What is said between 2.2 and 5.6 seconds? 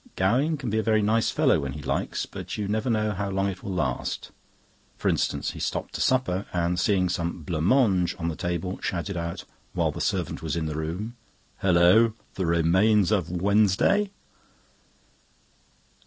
but you never know how long it will last. For instance, he